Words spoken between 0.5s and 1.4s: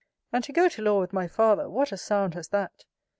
go to law with my